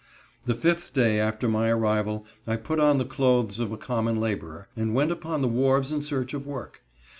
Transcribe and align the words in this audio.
The 0.47 0.55
fifth 0.55 0.95
day 0.95 1.19
after 1.19 1.47
my 1.47 1.69
arrival, 1.69 2.25
I 2.47 2.55
put 2.55 2.79
on 2.79 2.97
the 2.97 3.05
clothes 3.05 3.59
of 3.59 3.71
a 3.71 3.77
common 3.77 4.19
laborer, 4.19 4.67
and 4.75 4.95
went 4.95 5.11
upon 5.11 5.43
the 5.43 5.47
wharves 5.47 5.91
in 5.91 6.01
search 6.01 6.33
of 6.33 6.47
work. 6.47 6.81